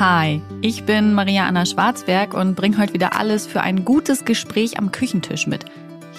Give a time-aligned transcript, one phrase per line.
[0.00, 4.76] Hi, ich bin Maria Anna Schwarzberg und bringe heute wieder alles für ein gutes Gespräch
[4.76, 5.66] am Küchentisch mit.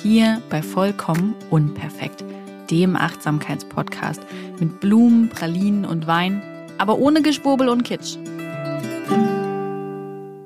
[0.01, 2.23] Hier bei Vollkommen Unperfekt,
[2.71, 4.21] dem Achtsamkeitspodcast
[4.61, 6.41] mit Blumen, Pralinen und Wein,
[6.77, 8.15] aber ohne Geschwurbel und Kitsch.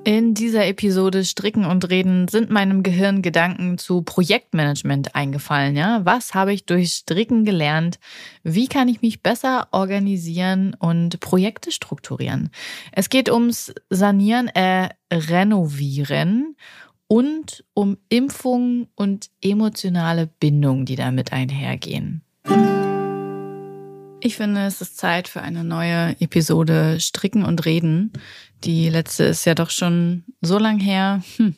[0.09, 5.75] In dieser Episode Stricken und Reden sind meinem Gehirn Gedanken zu Projektmanagement eingefallen.
[5.75, 7.99] Ja, was habe ich durch Stricken gelernt?
[8.41, 12.49] Wie kann ich mich besser organisieren und Projekte strukturieren?
[12.91, 16.55] Es geht ums Sanieren, äh, Renovieren
[17.05, 22.23] und um Impfung und emotionale Bindung, die damit einhergehen.
[24.21, 28.11] Ich finde, es ist Zeit für eine neue Episode Stricken und Reden.
[28.63, 31.23] Die letzte ist ja doch schon so lang her.
[31.37, 31.55] Hm.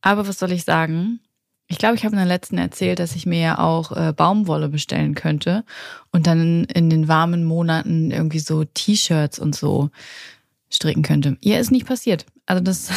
[0.00, 1.20] Aber was soll ich sagen?
[1.66, 4.68] Ich glaube, ich habe in der letzten erzählt, dass ich mir ja auch äh, Baumwolle
[4.68, 5.64] bestellen könnte
[6.12, 9.90] und dann in den warmen Monaten irgendwie so T-Shirts und so
[10.70, 11.38] stricken könnte.
[11.40, 12.26] Ja, ist nicht passiert.
[12.44, 12.90] Also das,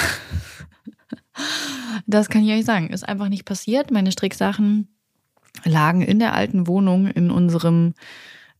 [2.07, 3.89] das kann ich euch sagen, ist einfach nicht passiert.
[3.89, 4.89] Meine Stricksachen
[5.63, 7.94] lagen in der alten Wohnung in unserem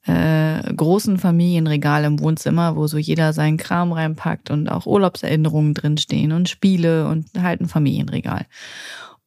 [0.08, 6.32] äh, großen Familienregal im Wohnzimmer, wo so jeder seinen Kram reinpackt und auch Urlaubserinnerungen drinstehen
[6.32, 8.46] und Spiele und halt ein Familienregal.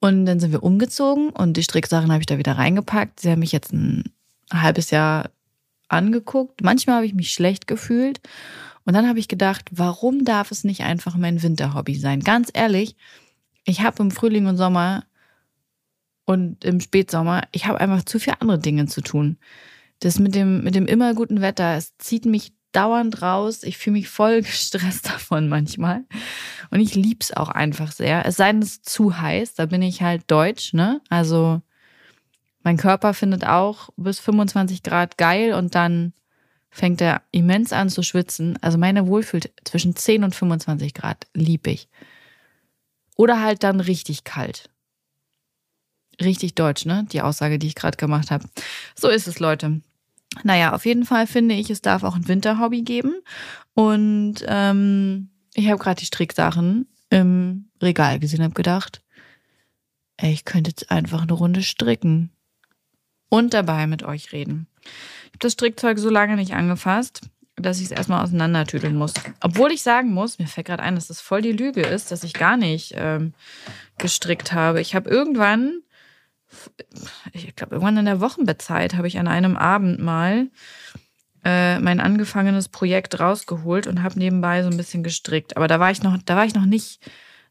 [0.00, 3.20] Und dann sind wir umgezogen und die Stricksachen habe ich da wieder reingepackt.
[3.20, 4.04] Sie haben mich jetzt ein
[4.52, 5.30] halbes Jahr
[5.88, 6.62] angeguckt.
[6.62, 8.20] Manchmal habe ich mich schlecht gefühlt.
[8.86, 12.20] Und dann habe ich gedacht, warum darf es nicht einfach mein Winterhobby sein?
[12.20, 12.96] Ganz ehrlich,
[13.64, 15.04] ich habe im Frühling und Sommer
[16.24, 19.36] und im Spätsommer, ich habe einfach zu viele andere Dinge zu tun.
[20.00, 23.62] Das mit dem, mit dem immer guten Wetter, es zieht mich dauernd raus.
[23.62, 26.04] Ich fühle mich voll gestresst davon manchmal.
[26.70, 28.24] Und ich lieb's auch einfach sehr.
[28.26, 31.00] Es sei denn, es ist zu heiß, da bin ich halt deutsch, ne?
[31.08, 31.62] Also
[32.62, 36.12] mein Körper findet auch bis 25 Grad geil und dann
[36.70, 38.58] fängt er immens an zu schwitzen.
[38.62, 41.88] Also meine Wohlfühl zwischen 10 und 25 Grad lieb ich.
[43.16, 44.70] Oder halt dann richtig kalt.
[46.20, 47.06] Richtig deutsch, ne?
[47.12, 48.46] Die Aussage, die ich gerade gemacht habe.
[48.94, 49.80] So ist es, Leute.
[50.44, 53.14] Naja, auf jeden Fall finde ich, es darf auch ein Winterhobby geben.
[53.74, 59.02] Und ähm, ich habe gerade die Stricksachen im Regal gesehen und habe gedacht,
[60.16, 62.30] ey, ich könnte jetzt einfach eine Runde stricken.
[63.28, 64.66] Und dabei mit euch reden.
[64.82, 67.20] Ich habe das Strickzeug so lange nicht angefasst,
[67.54, 69.14] dass ich es erstmal auseinandertüdeln muss.
[69.40, 72.24] Obwohl ich sagen muss, mir fällt gerade ein, dass das voll die Lüge ist, dass
[72.24, 73.34] ich gar nicht ähm,
[73.98, 74.80] gestrickt habe.
[74.80, 75.82] Ich habe irgendwann
[77.32, 80.48] ich glaube, irgendwann in der Wochenbettzeit habe ich an einem Abend mal
[81.44, 85.56] äh, mein angefangenes Projekt rausgeholt und habe nebenbei so ein bisschen gestrickt.
[85.56, 87.00] Aber da war ich noch, da war ich noch nicht,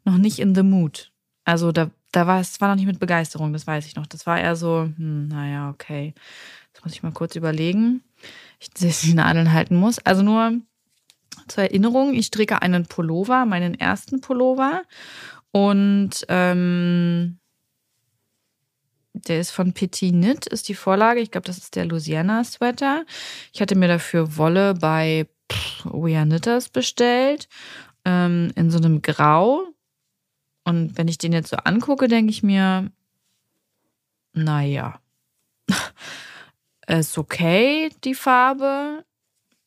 [0.03, 1.11] noch nicht in the mood.
[1.45, 4.05] Also da, da war es war noch nicht mit Begeisterung, das weiß ich noch.
[4.05, 6.13] Das war eher so, hm, naja, okay.
[6.73, 8.03] Jetzt muss ich mal kurz überlegen.
[8.59, 9.99] Ich die Nadeln halten muss.
[9.99, 10.59] Also nur
[11.47, 14.83] zur Erinnerung, ich stricke einen Pullover, meinen ersten Pullover.
[15.51, 17.39] Und ähm,
[19.27, 21.19] der ist von Petit Knit, ist die Vorlage.
[21.19, 23.05] Ich glaube, das ist der Louisiana Sweater.
[23.53, 25.27] Ich hatte mir dafür Wolle bei
[25.83, 27.47] We Are Knitters bestellt,
[28.05, 29.67] ähm, in so einem Grau.
[30.63, 32.91] Und wenn ich den jetzt so angucke, denke ich mir,
[34.33, 34.99] naja,
[36.87, 39.03] ist okay, die Farbe,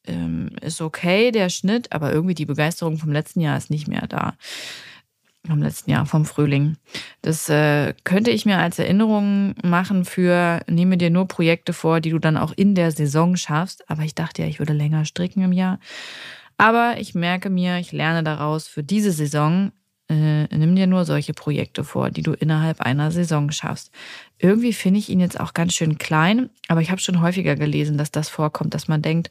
[0.07, 4.07] ähm, ist okay, der Schnitt, aber irgendwie die Begeisterung vom letzten Jahr ist nicht mehr
[4.07, 4.35] da
[5.47, 6.77] vom letzten Jahr, vom Frühling.
[7.21, 12.11] Das äh, könnte ich mir als Erinnerung machen für, nehme dir nur Projekte vor, die
[12.11, 13.89] du dann auch in der Saison schaffst.
[13.91, 15.79] Aber ich dachte ja, ich würde länger stricken im Jahr.
[16.59, 19.73] Aber ich merke mir, ich lerne daraus für diese Saison,
[20.09, 23.91] äh, nimm dir nur solche Projekte vor, die du innerhalb einer Saison schaffst.
[24.39, 27.99] Irgendwie finde ich ihn jetzt auch ganz schön klein, aber ich habe schon häufiger gelesen,
[27.99, 29.31] dass das vorkommt, dass man denkt,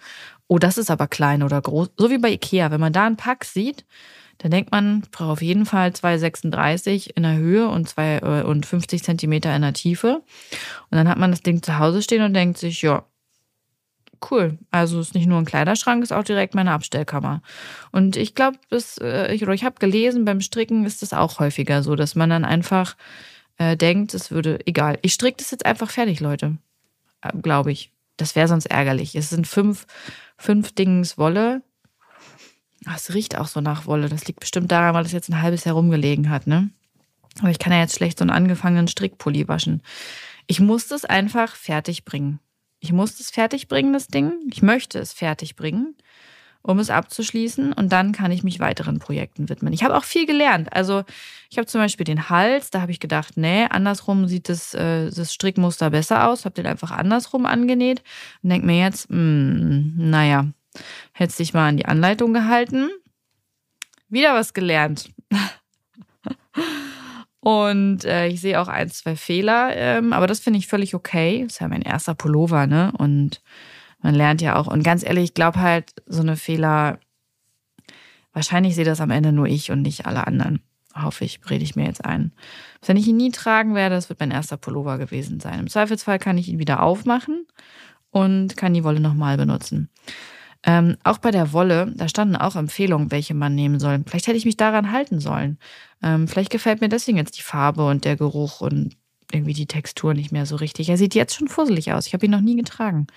[0.52, 1.92] oh, das ist aber klein oder groß.
[1.98, 3.86] So wie bei Ikea, wenn man da einen Pack sieht,
[4.38, 8.66] da denkt man, braucht auf jeden Fall 2,36 in der Höhe und, zwei, äh, und
[8.66, 10.22] 50 Zentimeter in der Tiefe.
[10.90, 13.06] Und dann hat man das Ding zu Hause stehen und denkt sich, ja,
[14.30, 14.58] cool.
[14.72, 17.42] Also ist nicht nur ein Kleiderschrank, ist auch direkt meine Abstellkammer.
[17.94, 18.58] Und ich glaube,
[19.00, 22.44] äh, ich, ich habe gelesen, beim Stricken ist es auch häufiger so, dass man dann
[22.44, 22.98] einfach
[23.58, 26.58] äh, denkt, es würde, egal, ich stricke das jetzt einfach fertig, Leute.
[27.22, 27.94] Äh, glaube ich.
[28.22, 29.16] Das wäre sonst ärgerlich.
[29.16, 29.88] Es sind fünf,
[30.42, 31.64] fünf Dings Wolle,
[32.86, 34.10] Ach, es riecht auch so nach Wolle.
[34.10, 36.70] Das liegt bestimmt daran, weil das jetzt ein halbes Jahr rumgelegen hat, ne?
[37.40, 39.82] Aber ich kann ja jetzt schlecht so einen angefangenen Strickpulli waschen.
[40.48, 42.40] Ich muss das einfach fertig bringen.
[42.80, 44.34] Ich muss das fertig bringen, das Ding.
[44.52, 45.96] Ich möchte es fertig bringen,
[46.62, 47.74] um es abzuschließen.
[47.74, 49.74] Und dann kann ich mich weiteren Projekten widmen.
[49.74, 50.74] Ich habe auch viel gelernt.
[50.74, 51.04] Also
[51.50, 52.70] ich habe zum Beispiel den Hals.
[52.70, 56.46] Da habe ich gedacht, nee, andersrum sieht das, äh, das Strickmuster besser aus.
[56.46, 58.02] Habe den einfach andersrum angenäht.
[58.44, 60.48] Und denke mir jetzt, mh, hm, naja,
[61.14, 62.90] hättest dich mal an die Anleitung gehalten,
[64.10, 65.10] wieder was gelernt.
[67.40, 71.42] Und äh, ich sehe auch ein, zwei Fehler, ähm, aber das finde ich völlig okay.
[71.42, 72.94] Ist ja mein erster Pullover, ne?
[72.96, 73.42] Und
[74.02, 74.68] man lernt ja auch.
[74.68, 77.00] Und ganz ehrlich, ich glaube halt, so eine Fehler,
[78.34, 80.62] wahrscheinlich sehe das am Ende nur ich und nicht alle anderen.
[80.96, 82.34] Hoffe ich, rede ich mir jetzt ein.
[82.86, 85.60] Wenn ich ihn nie tragen werde, das wird mein erster Pullover gewesen sein.
[85.60, 87.46] Im Zweifelsfall kann ich ihn wieder aufmachen
[88.10, 89.90] und kann die Wolle nochmal benutzen.
[90.64, 94.04] Ähm, auch bei der Wolle, da standen auch Empfehlungen, welche man nehmen soll.
[94.06, 95.58] Vielleicht hätte ich mich daran halten sollen.
[96.04, 98.96] Ähm, vielleicht gefällt mir deswegen jetzt die Farbe und der Geruch und
[99.32, 100.90] irgendwie die Textur nicht mehr so richtig.
[100.90, 102.06] Er sieht jetzt schon fusselig aus.
[102.06, 103.08] Ich habe ihn noch nie getragen.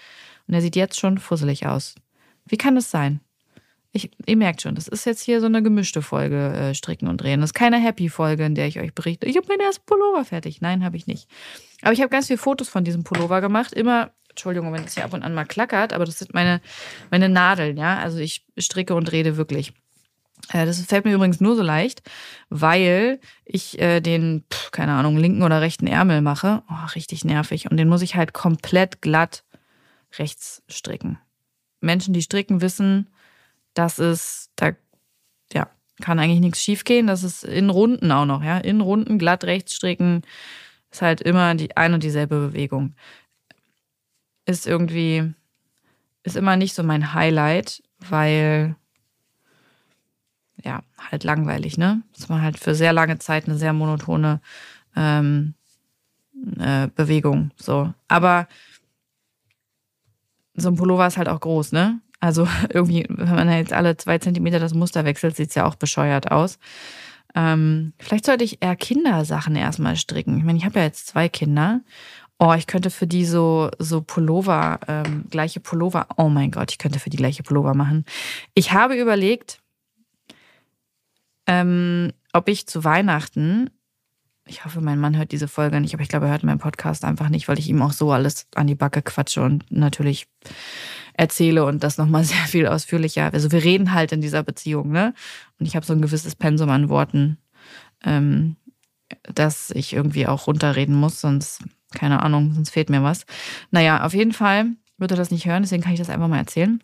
[0.47, 1.95] Und er sieht jetzt schon fusselig aus.
[2.47, 3.21] Wie kann das sein?
[3.93, 7.21] Ich, ihr merkt schon, das ist jetzt hier so eine gemischte Folge äh, Stricken und
[7.21, 7.41] Drehen.
[7.41, 10.61] Das ist keine Happy-Folge, in der ich euch berichte, ich habe meinen ersten Pullover fertig.
[10.61, 11.29] Nein, habe ich nicht.
[11.83, 13.73] Aber ich habe ganz viele Fotos von diesem Pullover gemacht.
[13.73, 16.61] Immer Entschuldigung, wenn es hier ab und an mal klackert, aber das sind meine,
[17.13, 17.99] meine Nadeln, ja.
[18.01, 19.73] Also ich stricke und rede wirklich.
[20.53, 22.03] Äh, das fällt mir übrigens nur so leicht,
[22.49, 26.65] weil ich äh, den, pff, keine Ahnung, linken oder rechten Ärmel mache.
[26.69, 27.71] Oh, richtig nervig.
[27.71, 29.44] Und den muss ich halt komplett glatt
[30.19, 31.19] rechts stricken.
[31.81, 33.09] Menschen, die stricken, wissen,
[33.75, 34.73] dass es, da,
[35.53, 35.69] ja,
[36.01, 37.07] kann eigentlich nichts schiefgehen.
[37.07, 38.59] Das ist in Runden auch noch, ja.
[38.59, 40.23] In Runden glatt rechts stricken
[40.91, 42.95] ist halt immer die ein und dieselbe Bewegung
[44.47, 45.35] ist irgendwie,
[46.23, 48.77] ist immer nicht so mein Highlight, weil,
[50.63, 52.03] ja, halt langweilig, ne?
[52.15, 54.41] Das war halt für sehr lange Zeit eine sehr monotone
[54.97, 55.55] ähm,
[56.59, 57.93] äh, Bewegung, so.
[58.09, 58.49] Aber
[60.55, 62.01] so ein Pullover ist halt auch groß, ne?
[62.21, 65.75] Also irgendwie, wenn man jetzt alle zwei Zentimeter das Muster wechselt, sieht es ja auch
[65.75, 66.59] bescheuert aus.
[67.35, 70.39] Ähm, vielleicht sollte ich eher Kindersachen erstmal stricken.
[70.39, 71.81] Ich meine, ich habe ja jetzt zwei Kinder
[72.39, 76.09] Oh, ich könnte für die so, so Pullover, ähm, gleiche Pullover.
[76.17, 78.05] Oh mein Gott, ich könnte für die gleiche Pullover machen.
[78.55, 79.61] Ich habe überlegt,
[81.47, 83.71] ähm, ob ich zu Weihnachten,
[84.47, 87.05] ich hoffe, mein Mann hört diese Folge nicht, aber ich glaube, er hört meinen Podcast
[87.05, 90.27] einfach nicht, weil ich ihm auch so alles an die Backe quatsche und natürlich
[91.15, 93.33] erzähle und das nochmal sehr viel ausführlicher.
[93.33, 95.15] Also wir reden halt in dieser Beziehung, ne?
[95.59, 97.39] Und ich habe so ein gewisses Pensum an Worten,
[98.05, 98.57] ähm,
[99.23, 101.63] dass ich irgendwie auch runterreden muss, sonst
[101.95, 103.25] keine Ahnung, sonst fehlt mir was.
[103.71, 104.67] Naja, auf jeden Fall
[104.99, 106.83] wird er das nicht hören, deswegen kann ich das einfach mal erzählen.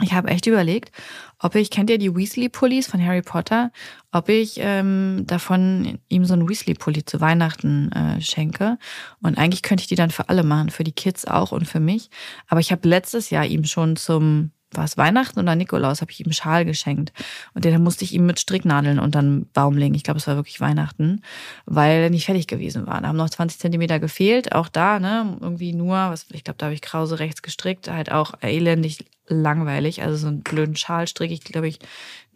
[0.00, 0.92] Ich habe echt überlegt,
[1.40, 3.72] ob ich, kennt ihr die Weasley-Pullis von Harry Potter,
[4.12, 8.78] ob ich ähm, davon ihm so einen Weasley-Pulli zu Weihnachten äh, schenke.
[9.22, 11.80] Und eigentlich könnte ich die dann für alle machen, für die Kids auch und für
[11.80, 12.10] mich.
[12.48, 16.20] Aber ich habe letztes Jahr ihm schon zum war es Weihnachten oder Nikolaus, habe ich
[16.20, 17.12] ihm einen Schal geschenkt.
[17.54, 19.94] Und den musste ich ihm mit Stricknadeln unter den Baum legen.
[19.94, 21.22] Ich glaube, es war wirklich Weihnachten,
[21.64, 23.00] weil er nicht fertig gewesen war.
[23.00, 24.52] Da haben noch 20 Zentimeter gefehlt.
[24.52, 27.88] Auch da, ne, irgendwie nur, was, ich glaube, da habe ich Krause rechts gestrickt.
[27.88, 30.02] Halt auch elendig langweilig.
[30.02, 31.78] Also so einen blöden Schal stricke ich, glaube ich,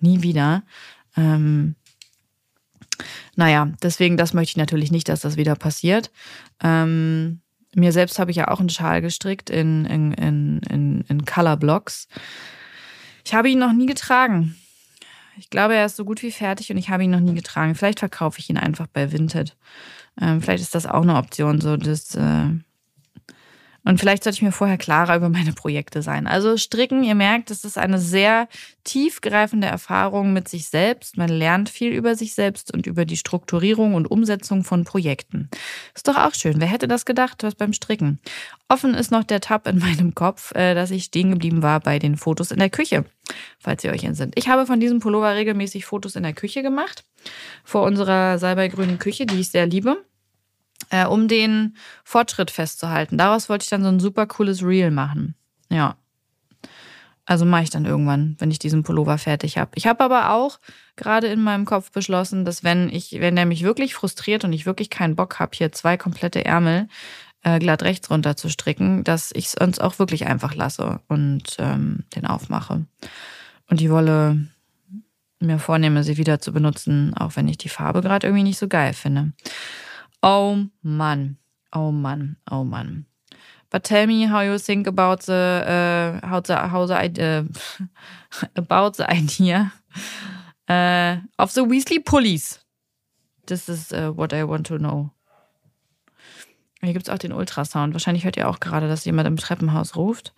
[0.01, 0.63] nie wieder.
[1.17, 1.75] Ähm,
[3.37, 6.11] naja, deswegen, das möchte ich natürlich nicht, dass das wieder passiert.
[6.63, 7.42] Ähm,
[7.75, 11.57] mir selbst habe ich ja auch einen Schal gestrickt in, in, in, in, in Color
[11.57, 12.09] Blocks.
[13.25, 14.57] Ich habe ihn noch nie getragen.
[15.39, 17.75] Ich glaube, er ist so gut wie fertig und ich habe ihn noch nie getragen.
[17.75, 19.57] Vielleicht verkaufe ich ihn einfach bei Vinted.
[20.21, 22.49] Ähm, vielleicht ist das auch eine Option, so das äh,
[23.85, 26.29] und vielleicht sollte ich mir vorher klarer über meine Projekte sein.
[26.29, 28.49] Also stricken, ihr merkt, es ist eine sehr
[28.85, 31.17] tiefgreifende Erfahrung mit sich selbst.
[31.17, 35.51] Man lernt viel über sich selbst und über die Strukturierung und Umsetzung von Projekten.
[35.95, 36.61] Ist doch auch schön.
[36.61, 38.21] Wer hätte das gedacht, was beim Stricken?
[38.69, 41.99] Offen ist noch der Tab in meinem Kopf, äh, dass ich stehen geblieben war bei
[41.99, 43.05] den Fotos in der Küche,
[43.59, 44.35] falls ihr euch entsinnt.
[44.37, 47.05] Ich habe von diesem Pullover regelmäßig Fotos in der Küche gemacht,
[47.65, 50.05] vor unserer salbeigrünen Küche, die ich sehr liebe
[50.93, 53.19] äh, um den Fortschritt festzuhalten.
[53.19, 55.35] Daraus wollte ich dann so ein super cooles Reel machen.
[55.71, 55.97] Ja.
[57.25, 59.71] Also mache ich dann irgendwann, wenn ich diesen Pullover fertig habe.
[59.77, 60.59] Ich habe aber auch
[60.97, 64.67] gerade in meinem Kopf beschlossen, dass wenn ich, wenn der mich wirklich frustriert und ich
[64.67, 66.89] wirklich keinen Bock habe, hier zwei komplette Ärmel
[67.43, 71.57] äh, glatt rechts runter zu stricken, dass ich es uns auch wirklich einfach lasse und
[71.59, 72.85] ähm, den aufmache.
[73.69, 74.49] Und die Wolle
[75.39, 78.69] mir vornehme, sie wieder zu benutzen, auch wenn ich die Farbe gerade irgendwie nicht so
[78.69, 79.33] geil finde.
[80.23, 81.37] Oh Mann,
[81.73, 83.07] oh Mann, oh Mann.
[83.71, 87.87] But tell me how you think about the uh, how the how the uh,
[88.57, 89.73] about the idea
[90.69, 92.59] uh, of the Weasley Pulleys.
[93.47, 95.11] This is uh, what I want to know.
[96.85, 97.95] Hier gibt es auch den Ultrasound.
[97.95, 100.35] Wahrscheinlich hört ihr auch gerade, dass jemand im Treppenhaus ruft.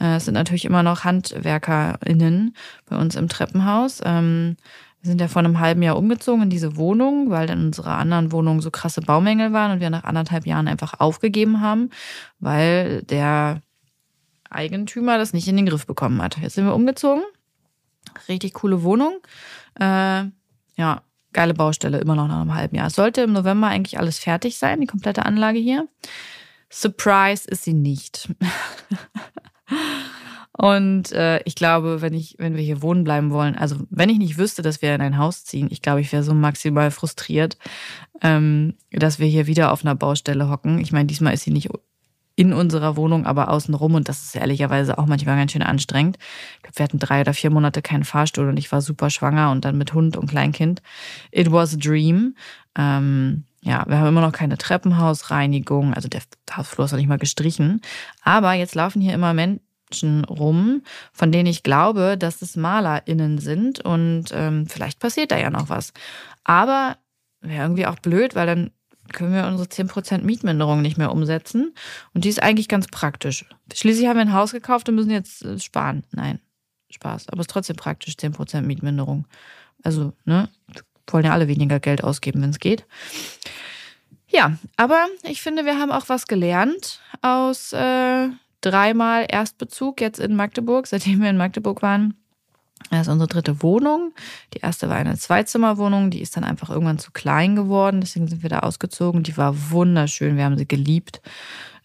[0.00, 2.54] Äh, es sind natürlich immer noch HandwerkerInnen
[2.86, 4.00] bei uns im Treppenhaus.
[4.04, 4.56] Ähm,
[5.00, 8.32] wir sind ja vor einem halben Jahr umgezogen in diese Wohnung, weil in unserer anderen
[8.32, 11.90] Wohnung so krasse Baumängel waren und wir nach anderthalb Jahren einfach aufgegeben haben,
[12.40, 13.62] weil der
[14.50, 16.38] Eigentümer das nicht in den Griff bekommen hat.
[16.38, 17.22] Jetzt sind wir umgezogen.
[18.28, 19.18] Richtig coole Wohnung.
[19.78, 20.24] Äh,
[20.76, 21.02] ja,
[21.32, 22.88] geile Baustelle, immer noch nach einem halben Jahr.
[22.88, 25.86] Es sollte im November eigentlich alles fertig sein, die komplette Anlage hier.
[26.70, 28.28] Surprise ist sie nicht.
[30.60, 34.18] Und äh, ich glaube, wenn ich, wenn wir hier wohnen bleiben wollen, also wenn ich
[34.18, 37.56] nicht wüsste, dass wir in ein Haus ziehen, ich glaube, ich wäre so maximal frustriert,
[38.22, 40.80] ähm, dass wir hier wieder auf einer Baustelle hocken.
[40.80, 41.70] Ich meine, diesmal ist sie nicht
[42.34, 46.18] in unserer Wohnung, aber außenrum und das ist ehrlicherweise auch manchmal ganz schön anstrengend.
[46.56, 49.52] Ich glaube, wir hatten drei oder vier Monate keinen Fahrstuhl und ich war super schwanger
[49.52, 50.82] und dann mit Hund und Kleinkind.
[51.30, 52.34] It was a dream.
[52.76, 56.22] Ähm, ja, wir haben immer noch keine Treppenhausreinigung, also der
[56.52, 57.80] Hausflur ist noch nicht mal gestrichen.
[58.22, 63.38] Aber jetzt laufen hier immer Menschen Menschen rum, von denen ich glaube, dass es MalerInnen
[63.38, 65.92] sind und ähm, vielleicht passiert da ja noch was.
[66.44, 66.96] Aber
[67.40, 68.70] wäre irgendwie auch blöd, weil dann
[69.12, 71.74] können wir unsere 10% Mietminderung nicht mehr umsetzen.
[72.12, 73.46] Und die ist eigentlich ganz praktisch.
[73.72, 76.04] Schließlich haben wir ein Haus gekauft und müssen jetzt äh, sparen.
[76.12, 76.40] Nein,
[76.90, 77.28] Spaß.
[77.28, 79.26] Aber es ist trotzdem praktisch, 10% Mietminderung.
[79.82, 80.50] Also, ne,
[81.06, 82.84] wollen ja alle weniger Geld ausgeben, wenn es geht.
[84.28, 88.28] Ja, aber ich finde, wir haben auch was gelernt aus äh,
[88.60, 92.14] dreimal Erstbezug jetzt in Magdeburg, seitdem wir in Magdeburg waren.
[92.90, 94.12] Das ist unsere dritte Wohnung.
[94.54, 98.42] Die erste war eine Zweizimmerwohnung, die ist dann einfach irgendwann zu klein geworden, deswegen sind
[98.42, 99.22] wir da ausgezogen.
[99.22, 101.20] Die war wunderschön, wir haben sie geliebt.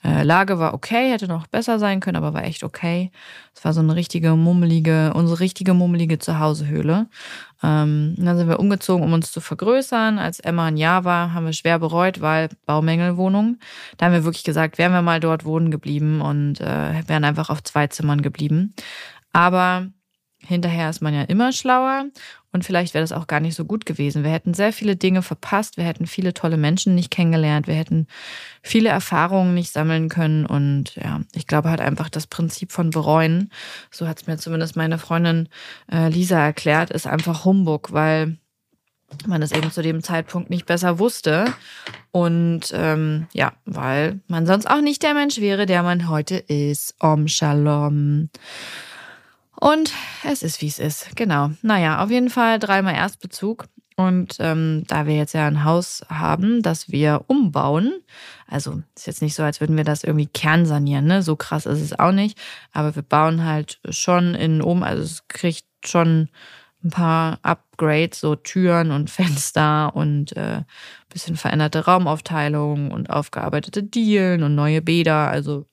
[0.04, 3.12] Äh, Lage war okay, hätte noch besser sein können, aber war echt okay.
[3.56, 7.08] Es war so eine richtige mummelige, unsere richtige mummelige Zuhausehöhle.
[7.64, 10.20] Ähm, dann sind wir umgezogen, um uns zu vergrößern.
[10.20, 13.60] Als Emma ein Jahr war, haben wir schwer bereut, weil Baumängelwohnung.
[13.98, 17.50] Da haben wir wirklich gesagt, wären wir mal dort wohnen geblieben und äh, wären einfach
[17.50, 18.74] auf zwei Zimmern geblieben.
[19.32, 19.88] Aber
[20.46, 22.06] hinterher ist man ja immer schlauer
[22.54, 24.24] und vielleicht wäre das auch gar nicht so gut gewesen.
[24.24, 28.08] Wir hätten sehr viele Dinge verpasst, wir hätten viele tolle Menschen nicht kennengelernt, wir hätten
[28.62, 30.46] viele Erfahrungen nicht sammeln können.
[30.46, 33.50] Und ja, ich glaube halt einfach das Prinzip von bereuen,
[33.90, 35.50] so hat es mir zumindest meine Freundin
[35.92, 38.38] äh, Lisa erklärt, ist einfach Humbug, weil
[39.26, 41.52] man es eben zu dem Zeitpunkt nicht besser wusste.
[42.12, 46.96] Und ähm, ja, weil man sonst auch nicht der Mensch wäre, der man heute ist.
[47.00, 48.30] Om Shalom.
[49.64, 49.94] Und
[50.26, 51.16] es ist, wie es ist.
[51.16, 51.52] Genau.
[51.62, 53.70] Naja, auf jeden Fall dreimal Erstbezug.
[53.96, 57.94] Und ähm, da wir jetzt ja ein Haus haben, das wir umbauen,
[58.46, 61.22] also ist jetzt nicht so, als würden wir das irgendwie kernsanieren, ne?
[61.22, 62.38] So krass ist es auch nicht.
[62.74, 66.28] Aber wir bauen halt schon innen um, also es kriegt schon
[66.84, 70.64] ein paar Upgrades, so Türen und Fenster und äh,
[71.08, 75.30] bisschen veränderte Raumaufteilung und aufgearbeitete Dielen und neue Bäder.
[75.30, 75.68] Also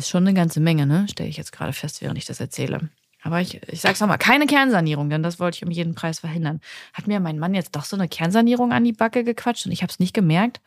[0.00, 1.06] ist schon eine ganze Menge, ne?
[1.08, 2.90] Stelle ich jetzt gerade fest, während ich das erzähle.
[3.22, 6.60] Aber ich, ich sag's nochmal, keine Kernsanierung, denn das wollte ich um jeden Preis verhindern.
[6.94, 9.82] Hat mir mein Mann jetzt doch so eine Kernsanierung an die Backe gequatscht und ich
[9.82, 10.60] habe es nicht gemerkt?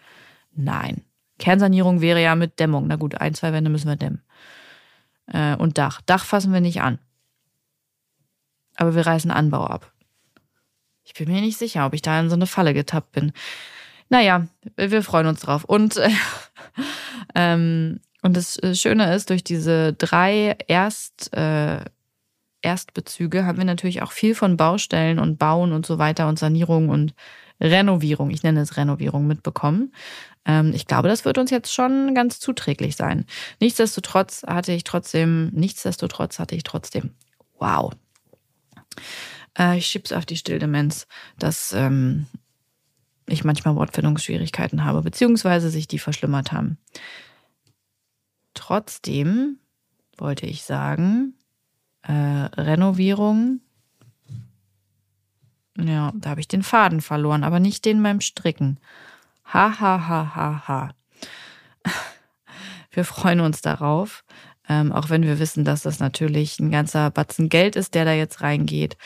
[0.53, 1.03] Nein.
[1.39, 2.85] Kernsanierung wäre ja mit Dämmung.
[2.87, 4.21] Na gut, ein, zwei Wände müssen wir dämmen.
[5.27, 6.01] Äh, und Dach.
[6.05, 6.99] Dach fassen wir nicht an.
[8.75, 9.91] Aber wir reißen Anbau ab.
[11.03, 13.33] Ich bin mir nicht sicher, ob ich da in so eine Falle getappt bin.
[14.09, 14.47] Naja,
[14.77, 15.63] wir freuen uns drauf.
[15.63, 16.09] Und äh,
[17.35, 21.83] ähm, und das äh, Schöne ist, durch diese drei Erst, äh,
[22.61, 26.89] Erstbezüge haben wir natürlich auch viel von Baustellen und Bauen und so weiter und Sanierung
[26.89, 27.13] und
[27.61, 29.93] Renovierung, ich nenne es Renovierung, mitbekommen.
[30.45, 33.25] Ähm, ich glaube, das wird uns jetzt schon ganz zuträglich sein.
[33.59, 37.11] Nichtsdestotrotz hatte ich trotzdem, nichtsdestotrotz hatte ich trotzdem,
[37.59, 37.93] wow.
[39.57, 42.27] Äh, ich schieb's auf die Stilldemenz, dass ähm,
[43.27, 46.77] ich manchmal Wortfindungsschwierigkeiten habe, beziehungsweise sich die verschlimmert haben.
[48.53, 49.59] Trotzdem
[50.17, 51.35] wollte ich sagen,
[52.03, 53.61] äh, Renovierung.
[55.77, 58.79] Ja, da habe ich den Faden verloren, aber nicht den beim Stricken.
[59.53, 60.95] Ha, ha, ha, ha, ha.
[62.91, 64.23] Wir freuen uns darauf,
[64.69, 68.13] ähm, auch wenn wir wissen, dass das natürlich ein ganzer Batzen Geld ist, der da
[68.13, 68.97] jetzt reingeht.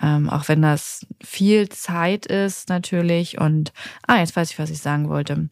[0.00, 3.38] Ähm, auch wenn das viel Zeit ist natürlich.
[3.38, 3.72] Und,
[4.06, 5.50] ah, jetzt weiß ich, was ich sagen wollte.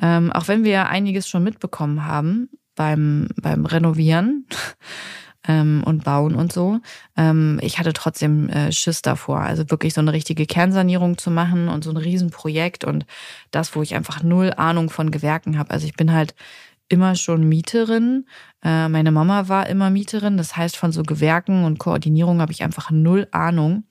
[0.00, 4.46] Ähm, auch wenn wir einiges schon mitbekommen haben, beim, beim Renovieren
[5.48, 6.78] ähm, und Bauen und so.
[7.16, 11.68] Ähm, ich hatte trotzdem äh, Schiss davor, also wirklich so eine richtige Kernsanierung zu machen
[11.68, 13.06] und so ein Riesenprojekt und
[13.50, 15.70] das, wo ich einfach null Ahnung von Gewerken habe.
[15.70, 16.34] Also ich bin halt
[16.88, 18.26] immer schon Mieterin.
[18.62, 20.36] Äh, meine Mama war immer Mieterin.
[20.36, 23.84] Das heißt, von so Gewerken und Koordinierung habe ich einfach null Ahnung.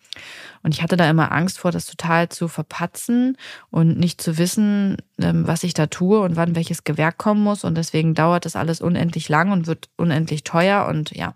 [0.66, 3.38] Und ich hatte da immer Angst vor, das total zu verpatzen
[3.70, 7.64] und nicht zu wissen, ähm, was ich da tue und wann welches Gewerk kommen muss.
[7.64, 10.88] Und deswegen dauert das alles unendlich lang und wird unendlich teuer.
[10.88, 11.36] Und ja,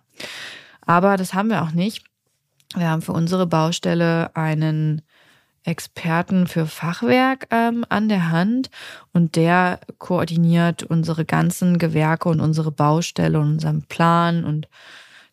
[0.81, 2.05] aber das haben wir auch nicht.
[2.75, 5.03] Wir haben für unsere Baustelle einen
[5.63, 8.71] Experten für Fachwerk ähm, an der Hand
[9.13, 14.67] und der koordiniert unsere ganzen Gewerke und unsere Baustelle und unseren Plan und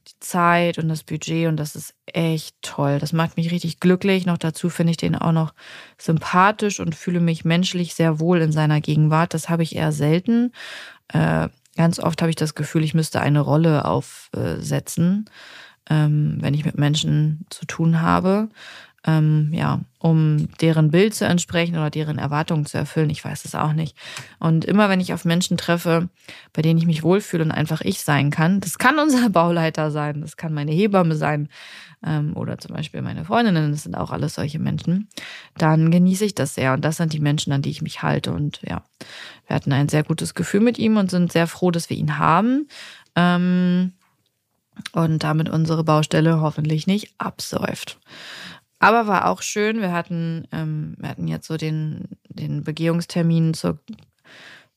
[0.08, 2.98] die Zeit und das Budget und das ist echt toll.
[2.98, 4.26] Das macht mich richtig glücklich.
[4.26, 5.54] Noch dazu finde ich den auch noch
[5.98, 9.34] sympathisch und fühle mich menschlich sehr wohl in seiner Gegenwart.
[9.34, 10.52] Das habe ich eher selten.
[11.08, 15.28] Äh, ganz oft habe ich das Gefühl, ich müsste eine Rolle aufsetzen,
[15.90, 18.48] ähm, wenn ich mit Menschen zu tun habe
[19.06, 23.10] ähm, ja, um deren Bild zu entsprechen oder deren Erwartungen zu erfüllen.
[23.10, 23.96] Ich weiß es auch nicht.
[24.40, 26.08] Und immer wenn ich auf Menschen treffe,
[26.52, 30.20] bei denen ich mich wohlfühle und einfach ich sein kann, das kann unser Bauleiter sein,
[30.20, 31.48] das kann meine Hebamme sein
[32.04, 35.08] ähm, oder zum Beispiel meine Freundinnen, das sind auch alles solche Menschen,
[35.56, 36.72] dann genieße ich das sehr.
[36.72, 38.32] Und das sind die Menschen, an die ich mich halte.
[38.32, 38.82] Und ja,
[39.46, 42.18] wir hatten ein sehr gutes Gefühl mit ihm und sind sehr froh, dass wir ihn
[42.18, 42.66] haben.
[43.14, 43.92] Ähm,
[44.92, 47.98] und damit unsere Baustelle hoffentlich nicht absäuft.
[48.86, 49.80] Aber war auch schön.
[49.80, 53.80] Wir hatten, ähm, wir hatten jetzt so den, den Begehungstermin zur,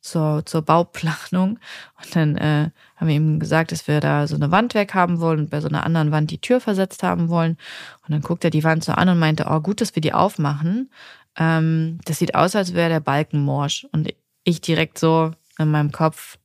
[0.02, 1.60] zur, zur Bauplanung.
[2.02, 5.20] Und dann äh, haben wir ihm gesagt, dass wir da so eine Wand weg haben
[5.20, 7.52] wollen und bei so einer anderen Wand die Tür versetzt haben wollen.
[8.08, 10.14] Und dann guckt er die Wand so an und meinte, oh, gut, dass wir die
[10.14, 10.90] aufmachen.
[11.38, 13.86] Ähm, das sieht aus, als wäre der Balken morsch.
[13.92, 14.12] Und
[14.44, 16.40] ich direkt so in meinem Kopf,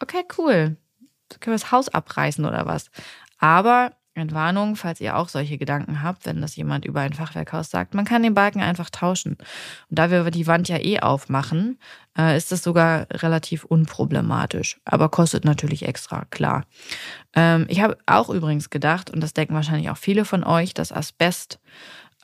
[0.00, 0.76] okay, cool.
[1.40, 2.92] Können wir das Haus abreißen oder was?
[3.40, 7.94] Aber Entwarnung, falls ihr auch solche Gedanken habt, wenn das jemand über ein Fachwerkhaus sagt.
[7.94, 9.36] Man kann den Balken einfach tauschen.
[9.90, 11.78] Und da wir die Wand ja eh aufmachen,
[12.16, 14.80] äh, ist das sogar relativ unproblematisch.
[14.84, 16.64] Aber kostet natürlich extra, klar.
[17.34, 20.92] Ähm, ich habe auch übrigens gedacht, und das denken wahrscheinlich auch viele von euch, dass
[20.92, 21.58] Asbest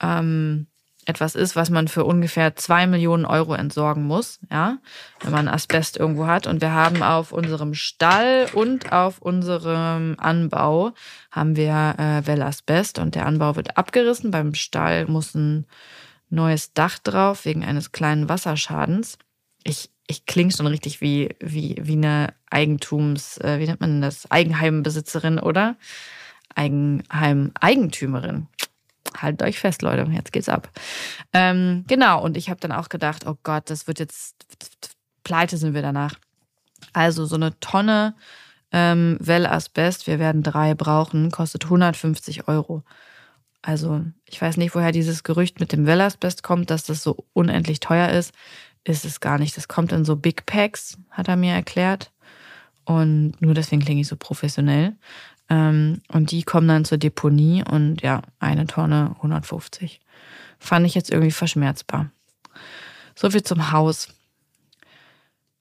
[0.00, 0.68] ähm,
[1.10, 4.78] etwas ist, was man für ungefähr zwei Millionen Euro entsorgen muss, ja,
[5.20, 6.46] wenn man Asbest irgendwo hat.
[6.46, 10.92] Und wir haben auf unserem Stall und auf unserem Anbau
[11.30, 14.30] haben wir äh, Wellasbest und der Anbau wird abgerissen.
[14.30, 15.66] Beim Stall muss ein
[16.30, 19.18] neues Dach drauf wegen eines kleinen Wasserschadens.
[19.64, 24.30] Ich, ich klinge schon richtig wie, wie, wie eine Eigentums, äh, wie nennt man das?
[24.30, 25.76] Eigenheimbesitzerin, oder?
[26.54, 28.46] Eigenheim-Eigentümerin
[29.16, 30.70] haltet euch fest, Leute, jetzt geht's ab.
[31.32, 34.34] Ähm, genau, und ich habe dann auch gedacht, oh Gott, das wird jetzt,
[35.24, 36.14] pleite sind wir danach.
[36.92, 38.14] Also so eine Tonne
[38.72, 42.84] ähm, Wellasbest, wir werden drei brauchen, kostet 150 Euro.
[43.62, 47.80] Also ich weiß nicht, woher dieses Gerücht mit dem Wellasbest kommt, dass das so unendlich
[47.80, 48.32] teuer ist.
[48.84, 49.56] Ist es gar nicht.
[49.56, 52.10] Das kommt in so Big Packs, hat er mir erklärt.
[52.86, 54.96] Und nur deswegen klinge ich so professionell.
[55.50, 60.00] Ähm, und die kommen dann zur Deponie und ja, eine Tonne 150.
[60.58, 62.10] Fand ich jetzt irgendwie verschmerzbar.
[63.16, 64.08] So viel zum Haus.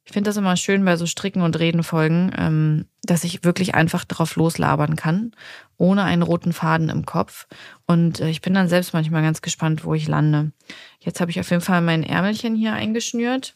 [0.05, 4.05] Ich finde das immer schön bei so Stricken und Redenfolgen, ähm, dass ich wirklich einfach
[4.05, 5.33] drauf loslabern kann,
[5.77, 7.47] ohne einen roten Faden im Kopf.
[7.85, 10.51] Und äh, ich bin dann selbst manchmal ganz gespannt, wo ich lande.
[10.99, 13.55] Jetzt habe ich auf jeden Fall mein Ärmelchen hier eingeschnürt.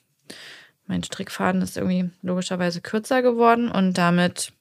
[0.85, 4.53] Mein Strickfaden ist irgendwie logischerweise kürzer geworden und damit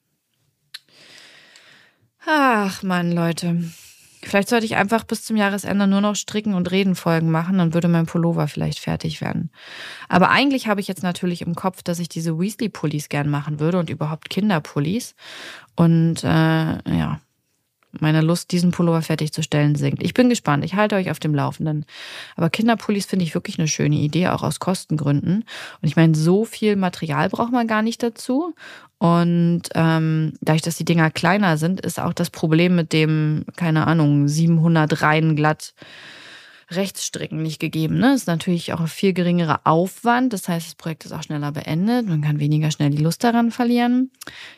[2.26, 3.64] Ach man, Leute.
[4.24, 7.88] Vielleicht sollte ich einfach bis zum Jahresende nur noch Stricken und Redenfolgen machen, dann würde
[7.88, 9.50] mein Pullover vielleicht fertig werden.
[10.08, 13.78] Aber eigentlich habe ich jetzt natürlich im Kopf, dass ich diese Weasley-Pullis gern machen würde
[13.78, 15.16] und überhaupt Kinderpullis.
[15.74, 17.20] Und äh, ja,
[18.00, 20.02] meine Lust, diesen Pullover fertigzustellen, sinkt.
[20.02, 20.64] Ich bin gespannt.
[20.64, 21.84] Ich halte euch auf dem Laufenden.
[22.36, 25.44] Aber Kinderpullis finde ich wirklich eine schöne Idee, auch aus Kostengründen.
[25.80, 28.54] Und ich meine, so viel Material braucht man gar nicht dazu.
[28.98, 33.86] Und ähm, dadurch, dass die Dinger kleiner sind, ist auch das Problem mit dem, keine
[33.86, 35.74] Ahnung, 700 Reihen glatt
[36.74, 37.98] Rechtsstricken nicht gegeben.
[37.98, 38.14] Ne?
[38.14, 40.32] Ist natürlich auch ein viel geringerer Aufwand.
[40.32, 42.06] Das heißt, das Projekt ist auch schneller beendet.
[42.06, 44.10] Man kann weniger schnell die Lust daran verlieren.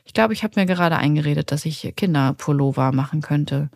[0.04, 3.70] Ich glaube, ich habe mir gerade eingeredet, dass ich Kinderpullover machen könnte.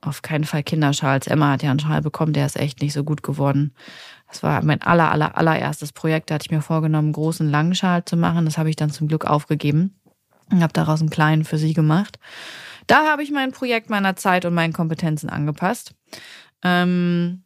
[0.00, 1.26] Auf keinen Fall Kinderschals.
[1.26, 3.74] Emma hat ja einen Schal bekommen, der ist echt nicht so gut geworden.
[4.28, 6.30] Das war mein aller, aller, allererstes Projekt.
[6.30, 8.44] Da hatte ich mir vorgenommen, einen großen langen Schal zu machen.
[8.44, 9.98] Das habe ich dann zum Glück aufgegeben
[10.50, 12.18] und habe daraus einen kleinen für sie gemacht.
[12.86, 15.94] Da habe ich mein Projekt meiner Zeit und meinen Kompetenzen angepasst.
[16.62, 17.42] Ähm,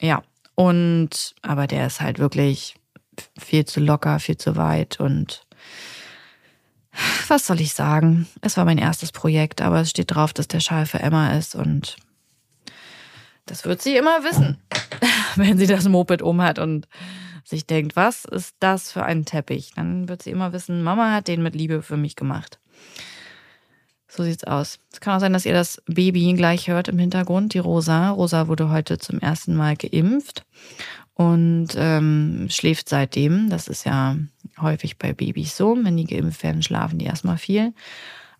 [0.00, 0.22] ja,
[0.54, 2.74] und aber der ist halt wirklich
[3.38, 5.46] viel zu locker, viel zu weit und
[7.28, 8.26] was soll ich sagen?
[8.42, 11.54] Es war mein erstes Projekt, aber es steht drauf, dass der Schal für Emma ist
[11.54, 11.96] und
[13.46, 14.58] das wird sie immer wissen,
[15.36, 16.86] wenn sie das Moped um hat und
[17.44, 19.72] sich denkt, was ist das für ein Teppich?
[19.74, 22.60] Dann wird sie immer wissen, Mama hat den mit Liebe für mich gemacht.
[24.14, 24.78] So sieht's aus.
[24.92, 28.10] Es kann auch sein, dass ihr das Baby gleich hört im Hintergrund, die Rosa.
[28.10, 30.44] Rosa wurde heute zum ersten Mal geimpft
[31.14, 33.48] und ähm, schläft seitdem.
[33.48, 34.18] Das ist ja
[34.60, 35.78] häufig bei Babys so.
[35.82, 37.72] Wenn die geimpft werden, schlafen die erstmal viel.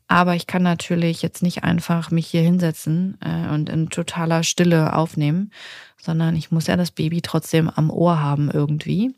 [0.09, 4.95] Aber ich kann natürlich jetzt nicht einfach mich hier hinsetzen äh, und in totaler Stille
[4.95, 5.53] aufnehmen,
[5.97, 9.15] sondern ich muss ja das Baby trotzdem am Ohr haben irgendwie,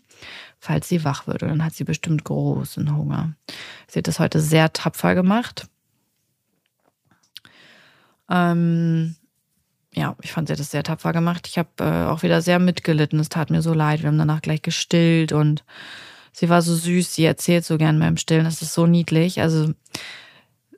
[0.60, 1.42] falls sie wach wird.
[1.42, 3.34] Und dann hat sie bestimmt großen Hunger.
[3.88, 5.66] Sie hat das heute sehr tapfer gemacht
[8.30, 9.16] Ähm,
[9.94, 11.46] ja, ich fand sie hat das sehr tapfer gemacht.
[11.46, 13.20] Ich habe äh, auch wieder sehr mitgelitten.
[13.20, 14.02] Es tat mir so leid.
[14.02, 15.64] Wir haben danach gleich gestillt und
[16.32, 17.14] sie war so süß.
[17.14, 18.44] Sie erzählt so gern beim Stillen.
[18.44, 19.40] Das ist so niedlich.
[19.40, 19.72] Also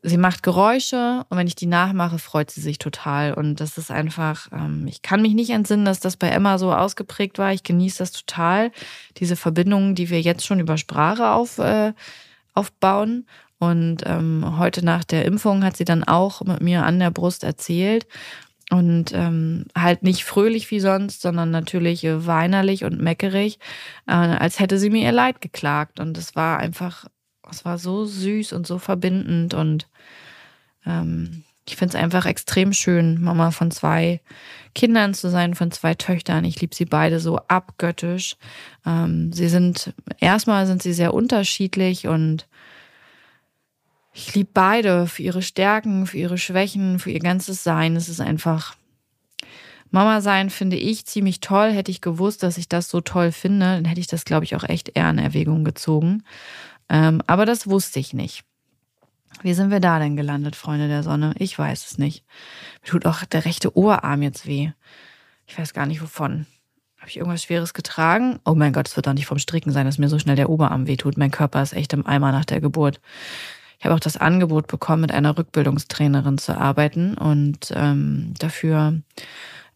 [0.03, 3.35] sie macht Geräusche und wenn ich die nachmache, freut sie sich total.
[3.35, 6.73] Und das ist einfach, ähm, ich kann mich nicht entsinnen, dass das bei Emma so
[6.73, 7.53] ausgeprägt war.
[7.53, 8.71] Ich genieße das total,
[9.17, 11.93] diese Verbindungen, die wir jetzt schon über Sprache auf, äh,
[12.55, 13.27] aufbauen.
[13.59, 17.45] Und ähm, heute nach der Impfung hat sie dann auch mit mir an der Brust
[17.45, 18.07] erzählt.
[18.71, 23.61] Und ähm, halt nicht fröhlich wie sonst, sondern natürlich äh, weinerlich und meckerig,
[24.09, 26.01] äh, als hätte sie mir ihr Leid geklagt.
[26.01, 27.07] Und es war einfach,
[27.49, 29.55] es war so süß und so verbindend.
[29.55, 29.87] Und
[30.85, 34.21] ähm, ich finde es einfach extrem schön, Mama von zwei
[34.75, 36.45] Kindern zu sein, von zwei Töchtern.
[36.45, 38.37] Ich liebe sie beide so abgöttisch.
[38.85, 42.47] Ähm, sie sind, erstmal sind sie sehr unterschiedlich und
[44.17, 47.97] ich liebe beide für ihre Stärken, für ihre Schwächen, für ihr ganzes Sein.
[47.97, 48.75] Es ist einfach
[49.91, 51.71] Mama sein finde ich ziemlich toll.
[51.71, 54.57] Hätte ich gewusst, dass ich das so toll finde, dann hätte ich das, glaube ich,
[54.57, 56.23] auch echt eher in Erwägung gezogen.
[56.89, 58.45] Ähm, aber das wusste ich nicht.
[59.43, 61.35] Wie sind wir da denn gelandet, Freunde der Sonne?
[61.39, 62.25] Ich weiß es nicht.
[62.83, 64.73] Mir tut auch der rechte Oberarm jetzt weh.
[65.47, 66.47] Ich weiß gar nicht wovon.
[66.99, 68.41] Habe ich irgendwas Schweres getragen?
[68.45, 70.51] Oh mein Gott, es wird doch nicht vom Stricken sein, dass mir so schnell der
[70.51, 71.17] Oberarm wehtut.
[71.17, 73.01] Mein Körper ist echt im Eimer nach der Geburt.
[73.79, 79.01] Ich habe auch das Angebot bekommen, mit einer Rückbildungstrainerin zu arbeiten und ähm, dafür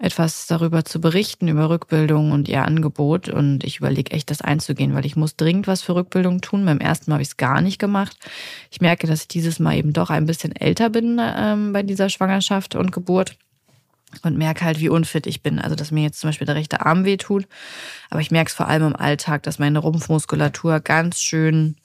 [0.01, 3.29] etwas darüber zu berichten, über Rückbildung und ihr Angebot.
[3.29, 6.65] Und ich überlege echt, das einzugehen, weil ich muss dringend was für Rückbildung tun.
[6.65, 8.17] Beim ersten Mal habe ich es gar nicht gemacht.
[8.71, 12.09] Ich merke, dass ich dieses Mal eben doch ein bisschen älter bin ähm, bei dieser
[12.09, 13.37] Schwangerschaft und Geburt
[14.23, 15.59] und merke halt, wie unfit ich bin.
[15.59, 17.47] Also, dass mir jetzt zum Beispiel der rechte Arm weh tut.
[18.09, 21.77] Aber ich merke es vor allem im Alltag, dass meine Rumpfmuskulatur ganz schön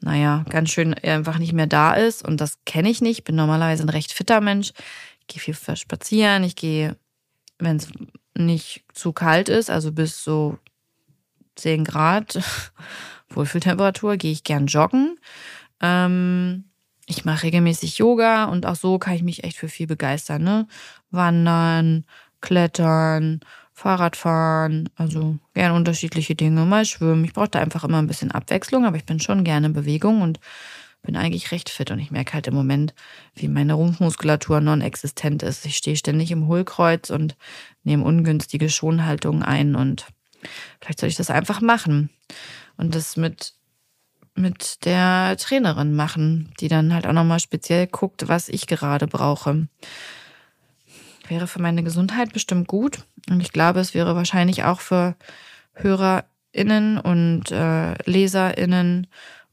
[0.00, 2.26] naja, ganz schön einfach nicht mehr da ist.
[2.26, 3.18] Und das kenne ich nicht.
[3.18, 4.72] Ich bin normalerweise ein recht fitter Mensch.
[5.20, 6.44] Ich gehe viel spazieren.
[6.44, 6.96] Ich gehe,
[7.58, 7.88] wenn es
[8.36, 10.58] nicht zu kalt ist, also bis so
[11.56, 12.38] 10 Grad
[13.28, 15.18] Wohlfühltemperatur, gehe ich gern joggen.
[15.80, 16.64] Ähm,
[17.06, 20.42] ich mache regelmäßig Yoga und auch so kann ich mich echt für viel begeistern.
[20.42, 20.66] Ne?
[21.10, 22.04] Wandern,
[22.40, 23.40] Klettern,
[23.74, 27.24] Fahrradfahren, also gern unterschiedliche Dinge, mal schwimmen.
[27.24, 30.22] Ich brauche da einfach immer ein bisschen Abwechslung, aber ich bin schon gerne in Bewegung
[30.22, 30.38] und
[31.02, 32.94] bin eigentlich recht fit und ich merke halt im Moment,
[33.34, 35.66] wie meine Rumpfmuskulatur non-existent ist.
[35.66, 37.36] Ich stehe ständig im Hohlkreuz und
[37.82, 40.06] nehme ungünstige Schonhaltungen ein und
[40.80, 42.10] vielleicht soll ich das einfach machen
[42.76, 43.54] und das mit
[44.36, 49.68] mit der Trainerin machen, die dann halt auch nochmal speziell guckt, was ich gerade brauche.
[51.28, 52.98] Wäre für meine Gesundheit bestimmt gut.
[53.30, 55.16] Und ich glaube, es wäre wahrscheinlich auch für
[55.74, 59.06] HörerInnen und äh, LeserInnen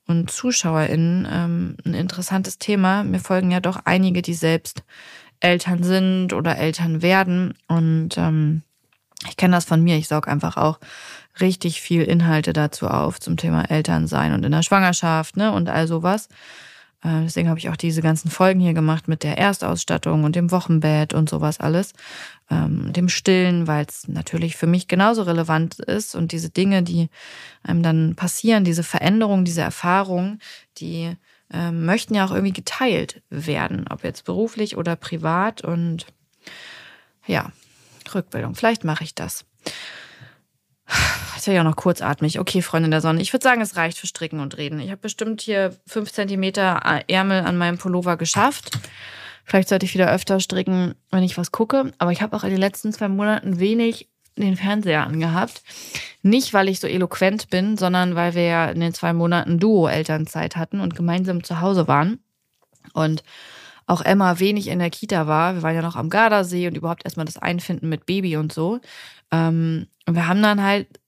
[0.07, 3.03] und ZuschauerInnen ähm, ein interessantes Thema.
[3.03, 4.83] Mir folgen ja doch einige, die selbst
[5.39, 7.53] Eltern sind oder Eltern werden.
[7.67, 8.63] Und ähm,
[9.27, 9.97] ich kenne das von mir.
[9.97, 10.79] Ich saug einfach auch
[11.39, 15.87] richtig viel Inhalte dazu auf zum Thema Elternsein und in der Schwangerschaft ne, und all
[15.87, 16.27] sowas.
[17.03, 20.51] Äh, deswegen habe ich auch diese ganzen Folgen hier gemacht mit der Erstausstattung und dem
[20.51, 21.93] Wochenbett und sowas alles.
[22.49, 27.09] Ähm, dem Stillen, weil es natürlich für mich genauso relevant ist und diese Dinge, die
[27.63, 30.39] einem dann passieren, diese Veränderungen, diese Erfahrungen,
[30.77, 31.15] die
[31.51, 35.61] ähm, möchten ja auch irgendwie geteilt werden, ob jetzt beruflich oder privat.
[35.61, 36.05] Und
[37.27, 37.51] ja,
[38.13, 39.45] Rückbildung, vielleicht mache ich das.
[41.41, 42.39] Ist ja noch kurzatmig.
[42.39, 43.19] Okay, Freundin der Sonne.
[43.19, 44.79] Ich würde sagen, es reicht für Stricken und Reden.
[44.79, 48.77] Ich habe bestimmt hier fünf Zentimeter Ärmel an meinem Pullover geschafft.
[49.43, 51.93] Vielleicht sollte ich wieder öfter stricken, wenn ich was gucke.
[51.97, 55.63] Aber ich habe auch in den letzten zwei Monaten wenig den Fernseher angehabt.
[56.21, 60.57] Nicht, weil ich so eloquent bin, sondern weil wir ja in den zwei Monaten Duo-Elternzeit
[60.57, 62.19] hatten und gemeinsam zu Hause waren.
[62.93, 63.23] Und
[63.87, 65.55] auch Emma wenig in der Kita war.
[65.55, 68.79] Wir waren ja noch am Gardasee und überhaupt erstmal das Einfinden mit Baby und so.
[69.31, 71.00] Ähm, und wir haben dann halt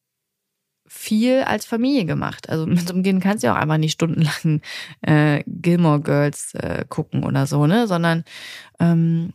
[0.93, 2.49] viel als Familie gemacht.
[2.49, 4.61] Also mit so einem Kind kannst du ja auch einfach nicht stundenlang
[5.01, 7.87] äh, Gilmore Girls äh, gucken oder so, ne?
[7.87, 8.23] Sondern
[8.79, 9.33] ähm,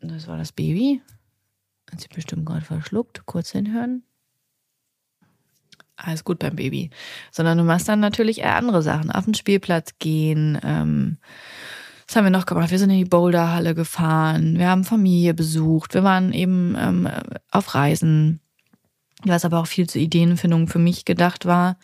[0.00, 1.02] das war das Baby.
[1.90, 3.26] Hat sie bestimmt gerade verschluckt.
[3.26, 4.04] Kurz hinhören.
[5.96, 6.90] Alles gut beim Baby.
[7.32, 9.10] Sondern du machst dann natürlich eher andere Sachen.
[9.10, 11.18] Auf den Spielplatz gehen, ähm,
[12.06, 12.70] was haben wir noch gemacht?
[12.70, 17.08] Wir sind in die Boulderhalle gefahren, wir haben Familie besucht, wir waren eben ähm,
[17.50, 18.40] auf Reisen,
[19.24, 21.76] was aber auch viel zur Ideenfindung für mich gedacht war,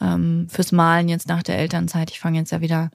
[0.00, 2.10] ähm, fürs Malen jetzt nach der Elternzeit.
[2.10, 2.90] Ich fange jetzt ja wieder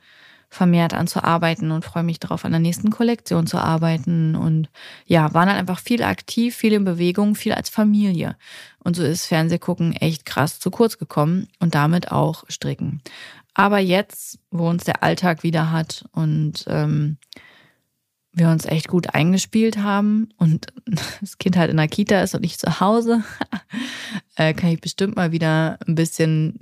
[0.50, 4.36] vermehrt an zu arbeiten und freue mich darauf, an der nächsten Kollektion zu arbeiten.
[4.36, 4.70] Und
[5.06, 8.36] ja, waren dann einfach viel aktiv, viel in Bewegung, viel als Familie.
[8.80, 13.02] Und so ist Fernsehgucken echt krass zu kurz gekommen und damit auch Stricken.
[13.54, 17.18] Aber jetzt, wo uns der Alltag wieder hat und ähm,
[18.32, 20.68] wir uns echt gut eingespielt haben und
[21.22, 23.24] das Kind halt in der Kita ist und ich zu Hause,
[24.36, 26.60] äh, kann ich bestimmt mal wieder ein bisschen,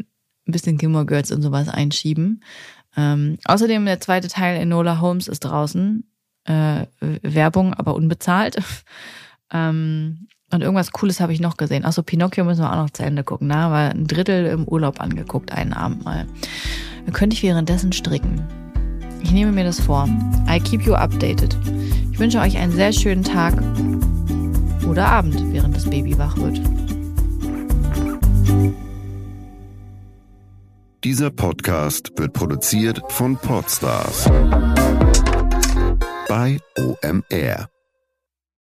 [0.48, 2.42] ein bisschen Gilmore Girls und sowas einschieben.
[2.96, 6.04] Ähm, außerdem der zweite Teil Enola Holmes ist draußen.
[6.46, 8.58] Äh, Werbung, aber unbezahlt.
[9.52, 11.84] ähm, und irgendwas Cooles habe ich noch gesehen.
[11.84, 13.50] Achso, Pinocchio müssen wir auch noch zu Ende gucken.
[13.50, 13.72] Da ne?
[13.72, 16.26] war ein Drittel im Urlaub angeguckt, einen Abend mal.
[17.06, 18.67] Dann könnte ich währenddessen stricken.
[19.22, 20.08] Ich nehme mir das vor.
[20.50, 21.58] I keep you updated.
[22.12, 23.54] Ich wünsche euch einen sehr schönen Tag
[24.88, 26.60] oder Abend, während das Baby wach wird.
[31.04, 34.30] Dieser Podcast wird produziert von Podstars
[36.28, 37.70] bei OMR.